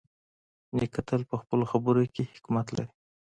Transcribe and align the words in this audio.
نیکه 0.77 1.01
تل 1.07 1.21
په 1.29 1.35
خپلو 1.41 1.63
خبرو 1.71 2.03
کې 2.13 2.23
حکمت 2.33 2.67
لري. 2.75 2.91